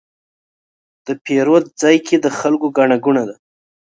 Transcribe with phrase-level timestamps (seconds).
[1.05, 3.35] د پیرود ځای کې د خلکو ګڼه ګوڼه وه.